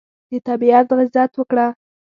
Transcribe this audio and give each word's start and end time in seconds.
د 0.29 0.33
طبیعت 0.47 0.87
عزت 0.97 1.31
وکړه. 1.37 1.67